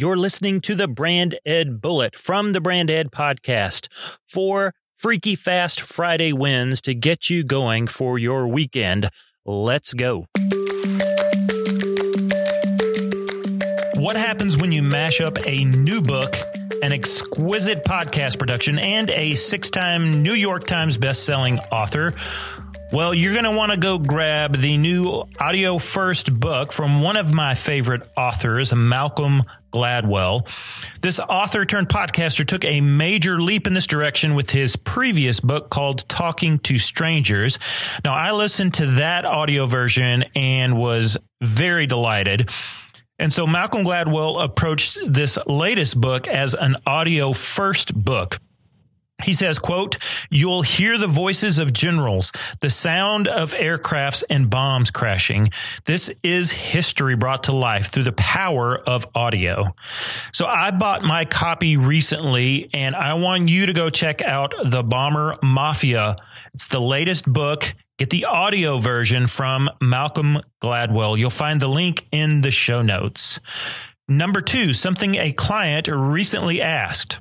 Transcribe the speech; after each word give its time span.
You're 0.00 0.16
listening 0.16 0.60
to 0.60 0.76
the 0.76 0.86
Brand 0.86 1.40
Ed 1.44 1.80
Bullet 1.80 2.16
from 2.16 2.52
the 2.52 2.60
Brand 2.60 2.88
Ed 2.88 3.10
Podcast. 3.10 3.88
Four 4.28 4.72
freaky 4.96 5.34
fast 5.34 5.80
Friday 5.80 6.32
wins 6.32 6.80
to 6.82 6.94
get 6.94 7.28
you 7.28 7.42
going 7.42 7.88
for 7.88 8.16
your 8.16 8.46
weekend. 8.46 9.10
Let's 9.44 9.94
go. 9.94 10.26
What 13.96 14.14
happens 14.14 14.56
when 14.56 14.70
you 14.70 14.84
mash 14.84 15.20
up 15.20 15.36
a 15.48 15.64
new 15.64 16.00
book, 16.00 16.36
an 16.80 16.92
exquisite 16.92 17.82
podcast 17.82 18.38
production, 18.38 18.78
and 18.78 19.10
a 19.10 19.34
six 19.34 19.68
time 19.68 20.22
New 20.22 20.34
York 20.34 20.64
Times 20.68 20.96
best-selling 20.96 21.58
author? 21.72 22.14
Well, 22.90 23.12
you're 23.12 23.34
going 23.34 23.44
to 23.44 23.50
want 23.50 23.70
to 23.70 23.76
go 23.76 23.98
grab 23.98 24.56
the 24.56 24.78
new 24.78 25.24
audio 25.38 25.76
first 25.76 26.40
book 26.40 26.72
from 26.72 27.02
one 27.02 27.18
of 27.18 27.34
my 27.34 27.54
favorite 27.54 28.08
authors, 28.16 28.74
Malcolm 28.74 29.42
Gladwell. 29.70 30.48
This 31.02 31.20
author 31.20 31.66
turned 31.66 31.90
podcaster 31.90 32.46
took 32.46 32.64
a 32.64 32.80
major 32.80 33.42
leap 33.42 33.66
in 33.66 33.74
this 33.74 33.86
direction 33.86 34.34
with 34.34 34.48
his 34.50 34.74
previous 34.76 35.38
book 35.38 35.68
called 35.68 36.08
Talking 36.08 36.60
to 36.60 36.78
Strangers. 36.78 37.58
Now, 38.06 38.14
I 38.14 38.32
listened 38.32 38.72
to 38.74 38.86
that 38.92 39.26
audio 39.26 39.66
version 39.66 40.24
and 40.34 40.78
was 40.78 41.18
very 41.42 41.86
delighted. 41.86 42.48
And 43.18 43.30
so 43.30 43.46
Malcolm 43.46 43.84
Gladwell 43.84 44.42
approached 44.42 44.98
this 45.06 45.36
latest 45.46 46.00
book 46.00 46.26
as 46.26 46.54
an 46.54 46.76
audio 46.86 47.34
first 47.34 47.94
book. 47.94 48.40
He 49.24 49.32
says, 49.32 49.58
quote, 49.58 49.98
you'll 50.30 50.62
hear 50.62 50.96
the 50.96 51.08
voices 51.08 51.58
of 51.58 51.72
generals, 51.72 52.30
the 52.60 52.70
sound 52.70 53.26
of 53.26 53.52
aircrafts 53.52 54.22
and 54.30 54.48
bombs 54.48 54.92
crashing. 54.92 55.48
This 55.86 56.08
is 56.22 56.52
history 56.52 57.16
brought 57.16 57.44
to 57.44 57.52
life 57.52 57.90
through 57.90 58.04
the 58.04 58.12
power 58.12 58.78
of 58.78 59.08
audio. 59.16 59.74
So 60.32 60.46
I 60.46 60.70
bought 60.70 61.02
my 61.02 61.24
copy 61.24 61.76
recently 61.76 62.70
and 62.72 62.94
I 62.94 63.14
want 63.14 63.48
you 63.48 63.66
to 63.66 63.72
go 63.72 63.90
check 63.90 64.22
out 64.22 64.54
The 64.64 64.84
Bomber 64.84 65.36
Mafia. 65.42 66.14
It's 66.54 66.68
the 66.68 66.80
latest 66.80 67.30
book. 67.30 67.74
Get 67.98 68.10
the 68.10 68.26
audio 68.26 68.78
version 68.78 69.26
from 69.26 69.68
Malcolm 69.80 70.38
Gladwell. 70.62 71.18
You'll 71.18 71.30
find 71.30 71.60
the 71.60 71.66
link 71.66 72.06
in 72.12 72.42
the 72.42 72.52
show 72.52 72.82
notes. 72.82 73.40
Number 74.06 74.40
two, 74.40 74.72
something 74.72 75.16
a 75.16 75.32
client 75.32 75.88
recently 75.88 76.62
asked. 76.62 77.18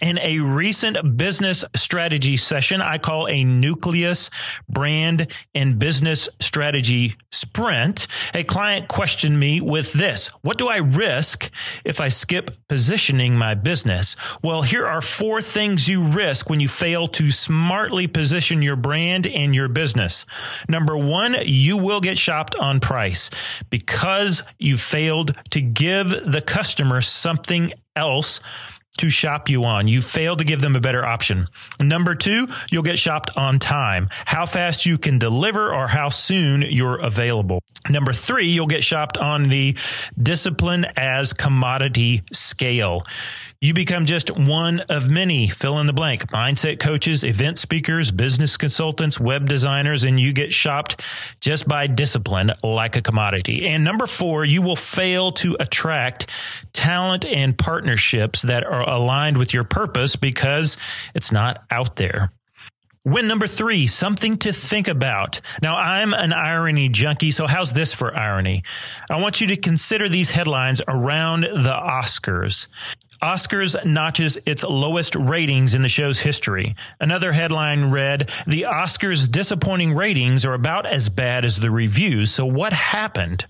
In 0.00 0.18
a 0.20 0.38
recent 0.38 1.16
business 1.16 1.64
strategy 1.74 2.36
session, 2.36 2.80
I 2.80 2.98
call 2.98 3.26
a 3.26 3.42
nucleus 3.42 4.30
brand 4.68 5.32
and 5.56 5.78
business 5.78 6.28
strategy 6.38 7.16
sprint, 7.32 8.06
a 8.32 8.44
client 8.44 8.86
questioned 8.86 9.40
me 9.40 9.60
with 9.60 9.92
this 9.92 10.28
What 10.42 10.56
do 10.56 10.68
I 10.68 10.76
risk 10.76 11.50
if 11.84 12.00
I 12.00 12.08
skip 12.08 12.52
positioning 12.68 13.36
my 13.36 13.54
business? 13.54 14.14
Well, 14.40 14.62
here 14.62 14.86
are 14.86 15.02
four 15.02 15.42
things 15.42 15.88
you 15.88 16.02
risk 16.02 16.48
when 16.48 16.60
you 16.60 16.68
fail 16.68 17.08
to 17.08 17.32
smartly 17.32 18.06
position 18.06 18.62
your 18.62 18.76
brand 18.76 19.26
and 19.26 19.52
your 19.52 19.68
business. 19.68 20.24
Number 20.68 20.96
one, 20.96 21.36
you 21.44 21.76
will 21.76 22.00
get 22.00 22.16
shopped 22.16 22.54
on 22.56 22.78
price 22.78 23.30
because 23.68 24.44
you 24.60 24.76
failed 24.76 25.34
to 25.50 25.60
give 25.60 26.10
the 26.10 26.40
customer 26.40 27.00
something 27.00 27.72
else 27.96 28.40
to 28.98 29.08
shop 29.10 29.48
you 29.48 29.64
on. 29.64 29.88
You 29.88 30.00
fail 30.00 30.36
to 30.36 30.44
give 30.44 30.60
them 30.60 30.76
a 30.76 30.80
better 30.80 31.04
option. 31.04 31.48
Number 31.80 32.14
two, 32.14 32.48
you'll 32.70 32.82
get 32.82 32.98
shopped 32.98 33.36
on 33.36 33.58
time, 33.58 34.08
how 34.26 34.46
fast 34.46 34.86
you 34.86 34.98
can 34.98 35.18
deliver 35.18 35.74
or 35.74 35.88
how 35.88 36.08
soon 36.08 36.62
you're 36.62 36.96
available. 36.96 37.62
Number 37.88 38.12
three, 38.12 38.48
you'll 38.48 38.66
get 38.66 38.84
shopped 38.84 39.16
on 39.16 39.44
the 39.44 39.76
discipline 40.20 40.86
as 40.96 41.32
commodity 41.32 42.22
scale. 42.32 43.02
You 43.60 43.74
become 43.74 44.06
just 44.06 44.36
one 44.38 44.80
of 44.88 45.10
many 45.10 45.48
fill 45.48 45.80
in 45.80 45.88
the 45.88 45.92
blank 45.92 46.30
mindset 46.30 46.78
coaches, 46.78 47.24
event 47.24 47.58
speakers, 47.58 48.12
business 48.12 48.56
consultants, 48.56 49.18
web 49.18 49.48
designers, 49.48 50.04
and 50.04 50.20
you 50.20 50.32
get 50.32 50.54
shopped 50.54 51.02
just 51.40 51.66
by 51.66 51.88
discipline 51.88 52.52
like 52.62 52.94
a 52.94 53.02
commodity. 53.02 53.66
And 53.66 53.82
number 53.82 54.06
four, 54.06 54.44
you 54.44 54.62
will 54.62 54.76
fail 54.76 55.32
to 55.32 55.56
attract 55.58 56.30
talent 56.72 57.26
and 57.26 57.58
partnerships 57.58 58.42
that 58.42 58.64
are 58.64 58.87
aligned 58.88 59.36
with 59.36 59.54
your 59.54 59.64
purpose 59.64 60.16
because 60.16 60.76
it's 61.14 61.32
not 61.32 61.64
out 61.70 61.96
there. 61.96 62.32
Win 63.04 63.26
number 63.26 63.46
three, 63.46 63.86
something 63.86 64.36
to 64.38 64.52
think 64.52 64.86
about. 64.86 65.40
Now, 65.62 65.76
I'm 65.76 66.12
an 66.12 66.34
irony 66.34 66.90
junkie, 66.90 67.30
so 67.30 67.46
how's 67.46 67.72
this 67.72 67.94
for 67.94 68.14
irony? 68.14 68.64
I 69.10 69.18
want 69.18 69.40
you 69.40 69.46
to 69.46 69.56
consider 69.56 70.10
these 70.10 70.30
headlines 70.30 70.82
around 70.86 71.42
the 71.42 71.72
Oscars. 71.72 72.66
Oscars 73.22 73.84
notches 73.84 74.38
its 74.46 74.62
lowest 74.62 75.16
ratings 75.16 75.74
in 75.74 75.82
the 75.82 75.88
show's 75.88 76.20
history. 76.20 76.76
Another 77.00 77.32
headline 77.32 77.90
read, 77.90 78.30
The 78.46 78.62
Oscars' 78.62 79.30
disappointing 79.30 79.94
ratings 79.94 80.44
are 80.44 80.54
about 80.54 80.86
as 80.86 81.08
bad 81.08 81.44
as 81.44 81.58
the 81.58 81.70
reviews. 81.70 82.30
So 82.30 82.46
what 82.46 82.72
happened? 82.72 83.46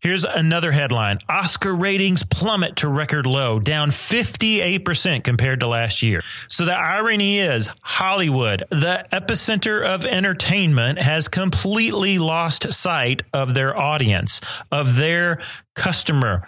Here's 0.00 0.24
another 0.24 0.72
headline 0.72 1.18
Oscar 1.28 1.74
ratings 1.74 2.22
plummet 2.22 2.76
to 2.76 2.88
record 2.88 3.26
low, 3.26 3.58
down 3.58 3.90
58% 3.90 5.24
compared 5.24 5.60
to 5.60 5.66
last 5.66 6.02
year. 6.02 6.22
So 6.48 6.64
the 6.64 6.76
irony 6.76 7.38
is 7.38 7.68
Hollywood, 7.82 8.64
the 8.70 9.06
epicenter 9.12 9.82
of 9.82 10.04
entertainment, 10.04 10.98
has 10.98 11.28
completely 11.28 12.18
lost 12.18 12.72
sight 12.72 13.22
of 13.32 13.54
their 13.54 13.76
audience, 13.76 14.40
of 14.70 14.96
their 14.96 15.40
customer. 15.74 16.46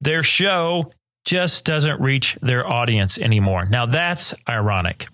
Their 0.00 0.22
show 0.22 0.90
just 1.24 1.64
doesn't 1.64 2.00
reach 2.00 2.36
their 2.40 2.66
audience 2.66 3.18
anymore. 3.18 3.66
Now 3.66 3.86
that's 3.86 4.34
ironic. 4.48 5.08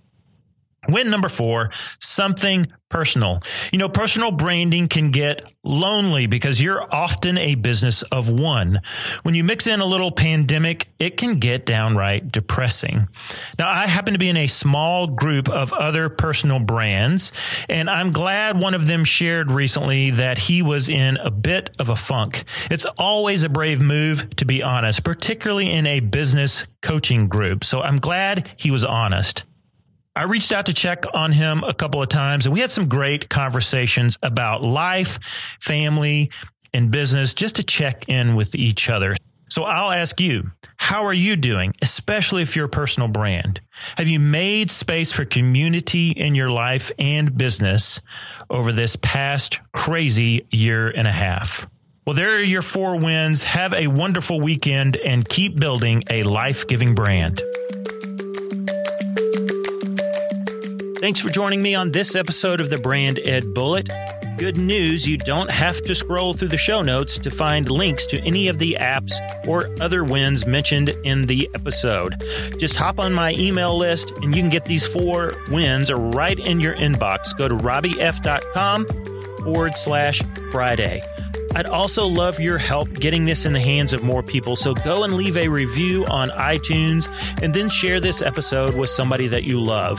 Win 0.89 1.11
number 1.11 1.29
four, 1.29 1.71
something 2.01 2.67
personal. 2.89 3.43
You 3.73 3.79
know, 3.79 3.89
personal 3.89 4.31
branding 4.31 4.89
can 4.89 5.11
get 5.11 5.53
lonely 5.63 6.27
because 6.27 6.63
you're 6.63 6.83
often 6.95 7.37
a 7.37 7.55
business 7.55 8.03
of 8.03 8.31
one. 8.31 8.81
When 9.23 9.35
you 9.35 9.45
mix 9.45 9.67
in 9.67 9.81
a 9.81 9.87
little 9.87 10.11
pandemic, 10.11 10.89
it 10.99 11.17
can 11.19 11.39
get 11.39 11.67
downright 11.67 12.33
depressing. 12.33 13.09
Now, 13.59 13.69
I 13.69 13.87
happen 13.87 14.15
to 14.15 14.19
be 14.19 14.31
in 14.31 14.37
a 14.39 14.47
small 14.47 15.07
group 15.07 15.49
of 15.51 15.73
other 15.75 16.09
personal 16.09 16.59
brands, 16.59 17.33
and 17.69 17.91
I'm 17.91 18.11
glad 18.11 18.59
one 18.59 18.75
of 18.75 18.87
them 18.87 19.05
shared 19.05 19.53
recently 19.53 20.11
that 20.13 20.39
he 20.39 20.63
was 20.63 20.89
in 20.89 21.19
a 21.19 21.31
bit 21.31 21.71
of 21.79 21.91
a 21.91 21.97
funk. 21.97 22.45
It's 22.71 22.87
always 22.97 23.43
a 23.43 23.49
brave 23.51 23.81
move, 23.81 24.31
to 24.37 24.47
be 24.47 24.63
honest, 24.63 25.05
particularly 25.05 25.71
in 25.71 25.87
a 25.87 26.01
business 26.01 26.67
coaching 26.81 27.29
group. 27.29 27.65
So 27.65 27.83
I'm 27.83 27.97
glad 27.97 28.51
he 28.57 28.71
was 28.71 28.85
honest. 28.85 29.45
I 30.19 30.25
reached 30.25 30.51
out 30.51 30.67
to 30.67 30.75
check 30.75 31.05
on 31.15 31.31
him 31.31 31.63
a 31.63 31.73
couple 31.73 32.03
of 32.03 32.09
times 32.09 32.45
and 32.45 32.53
we 32.53 32.59
had 32.59 32.73
some 32.73 32.89
great 32.89 33.29
conversations 33.29 34.19
about 34.21 34.65
life, 34.65 35.21
family, 35.61 36.29
and 36.75 36.91
business 36.91 37.35
just 37.35 37.55
to 37.55 37.63
check 37.63 38.09
in 38.09 38.35
with 38.35 38.57
each 38.57 38.91
other. 38.91 39.15
So 39.49 39.63
I'll 39.63 39.93
ask 39.93 40.21
you, 40.21 40.51
how 40.77 41.05
are 41.05 41.15
you 41.15 41.37
doing, 41.37 41.73
especially 41.83 42.43
if 42.43 42.57
you're 42.57 42.65
a 42.65 42.69
personal 42.69 43.09
brand? 43.09 43.61
Have 43.97 44.09
you 44.09 44.19
made 44.19 44.73
space 44.73 45.13
for 45.13 45.25
community 45.25 46.11
in 46.11 46.35
your 46.35 46.51
life 46.51 46.91
and 46.99 47.39
business 47.39 48.01
over 48.51 48.73
this 48.73 48.97
past 48.97 49.61
crazy 49.73 50.49
year 50.51 50.89
and 50.89 51.07
a 51.07 51.13
half? 51.13 51.69
Well, 52.09 52.17
there 52.17 52.35
are 52.35 52.43
your 52.43 52.63
four 52.63 52.97
wins. 52.99 53.45
Have 53.45 53.73
a 53.73 53.87
wonderful 53.87 54.41
weekend 54.41 54.97
and 54.97 55.29
keep 55.29 55.61
building 55.61 56.03
a 56.11 56.25
life 56.25 56.67
giving 56.67 56.97
brand. 56.97 57.41
Thanks 61.01 61.21
for 61.21 61.31
joining 61.31 61.63
me 61.63 61.77
on 61.77 61.93
this 61.93 62.17
episode 62.17 62.61
of 62.61 62.71
the 62.71 62.79
Brand 62.79 63.21
Ed 63.23 63.55
Bullet. 63.55 63.89
Good 64.37 64.57
news, 64.57 65.07
you 65.07 65.17
don't 65.17 65.49
have 65.49 65.81
to 65.83 65.95
scroll 65.95 66.35
through 66.35 66.49
the 66.49 66.57
show 66.57 66.83
notes 66.83 67.19
to 67.19 67.31
find 67.31 67.71
links 67.71 68.05
to 68.07 68.21
any 68.27 68.49
of 68.49 68.59
the 68.59 68.77
apps 68.81 69.13
or 69.47 69.71
other 69.81 70.03
wins 70.03 70.45
mentioned 70.45 70.89
in 71.05 71.21
the 71.21 71.49
episode. 71.55 72.17
Just 72.59 72.75
hop 72.75 72.99
on 72.99 73.13
my 73.13 73.33
email 73.35 73.79
list 73.79 74.11
and 74.23 74.35
you 74.35 74.43
can 74.43 74.51
get 74.51 74.65
these 74.65 74.89
four 74.89 75.35
wins 75.53 75.93
right 75.93 76.39
in 76.41 76.59
your 76.59 76.75
inbox. 76.75 77.37
Go 77.39 77.47
to 77.47 77.55
robbyf.com 77.55 78.87
forward 79.45 79.77
slash 79.77 80.21
Friday. 80.51 81.01
I'd 81.59 81.67
also 81.67 82.07
love 82.07 82.39
your 82.39 82.57
help 82.57 82.89
getting 83.01 83.25
this 83.25 83.45
in 83.45 83.53
the 83.53 83.59
hands 83.59 83.93
of 83.93 84.05
more 84.05 84.23
people, 84.23 84.55
so 84.55 84.75
go 84.75 85.03
and 85.03 85.15
leave 85.15 85.37
a 85.37 85.49
review 85.49 86.07
on 86.07 86.29
iTunes 86.29 87.13
and 87.43 87.53
then 87.53 87.69
share 87.69 87.99
this 87.99 88.23
episode 88.23 88.77
with 88.77 88.91
somebody 88.91 89.27
that 89.27 89.43
you 89.43 89.61
love. 89.61 89.99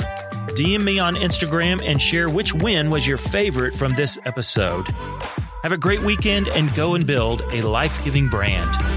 DM 0.56 0.86
me 0.86 1.00
on 1.00 1.16
Instagram 1.16 1.84
and 1.84 2.02
share 2.02 2.30
which 2.30 2.54
win 2.54 2.90
was 2.90 3.06
your 3.06 3.18
favorite 3.18 3.74
from 3.76 3.92
this 3.92 4.18
episode. 4.26 4.88
Have 5.64 5.74
a 5.74 5.78
great 5.78 6.02
weekend 6.02 6.48
and 6.48 6.74
go 6.76 6.96
and 6.96 7.06
build 7.06 7.42
a 7.52 7.62
life 7.62 8.06
giving 8.06 8.30
brand. 8.30 8.89